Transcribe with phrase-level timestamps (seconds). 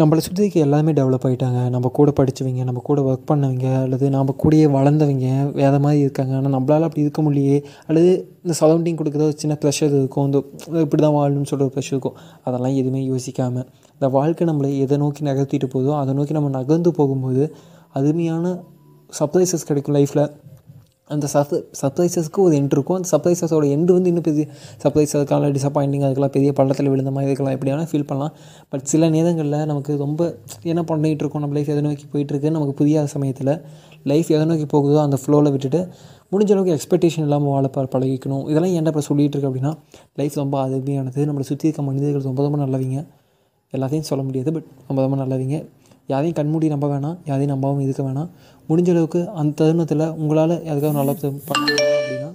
[0.00, 4.34] நம்மளை சுற்றி இருக்க எல்லாமே டெவலப் ஆகிட்டாங்க நம்ம கூட படித்தவங்க நம்ம கூட ஒர்க் பண்ணவங்க அல்லது நம்ம
[4.42, 6.32] கூடயே வளர்ந்தவங்க வேறு மாதிரி இருக்காங்க.
[6.36, 7.58] ஆனால் நம்மளால் அப்படி இருக்க முடியலையே.
[7.86, 8.10] அல்லது
[8.42, 10.24] இந்த சரௌண்டிங் கொடுக்குற ஒரு சின்ன ப்ரெஷர் இருக்கும்.
[10.24, 10.38] இந்த
[10.84, 12.16] இப்படி தான் வாழணும்னு சொல்கிற ஒரு ப்ரெஷர் இருக்கும்.
[12.44, 17.54] அதெல்லாம் எதுவுமே யோசிக்காமல் இந்த வாழ்க்கை நம்மளை எதை நோக்கி நகர்த்திட்டு போதோ அதை நோக்கி நம்ம நகர்ந்து போகும்போது
[17.92, 18.54] அருமையான
[19.20, 20.24] சர்ப்ரைசஸ் கிடைக்கும் லைஃப்பில்
[21.08, 22.96] அந்த சப் சர்ப்ரைசஸ்க்கு ஒரு எண்ட் இருக்கும்.
[22.98, 24.44] அந்த சர்ப்ரைசஸோட எண்டு வந்து இன்னும் பெரிய
[24.82, 27.54] சர்ப்ரைஸ் அதுக்கான டிசப்பாயிண்டிங் அதுக்கெல்லாம் பெரிய பள்ளத்தில் விழுந்த மாதிரி இருக்கலாம்.
[27.56, 28.34] எப்படி வேணால் ஃபீல் பண்ணலாம்.
[28.68, 31.44] பட் சில நேரங்களில் நமக்கு ரொம்ப என்ன பண்ணிகிட்டு இருக்கோம்?
[31.44, 33.52] நம்ம லைஃப் எதை நோக்கி போயிட்டுருக்குன்னு நமக்கு புரியாத சமயத்தில்
[34.04, 35.80] லைஃப் எதை நோக்கி போகுதோ அந்த ஃப்ளோவில் விட்டுட்டு
[36.32, 38.44] முடிஞ்ச அளவுக்கு எக்ஸ்பெக்டேஷன் இல்லாமல் வாழ ப பழகிக்கணும்.
[38.50, 39.72] இதெல்லாம் ஏன்டா இப்போ சொல்லிகிட்டு இருக்கு அப்படின்னா
[40.14, 43.00] லைஃப் ரொம்ப அருமையானது நம்மளை சுற்றி இருக்க மனிதர்கள் ரொம்ப ரொம்ப நல்லவங்க.
[43.72, 45.56] எல்லாத்தையும் சொல்ல முடியாது பட் ரொம்ப ரொம்ப நல்லவங்க.
[46.08, 48.28] யாரையும் கண்மூடி நம்ப வேணாம் யாரையும் நம்பாமல் இருக்க வேணாம்.
[48.68, 51.14] முடிஞ்ச அளவுக்கு அந்த தருணத்தில் உங்களால் எதுக்காக நல்லா
[51.46, 52.30] பண்ண அப்படின்னா?